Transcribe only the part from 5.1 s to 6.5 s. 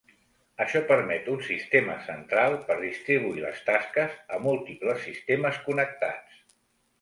sistemes connectats.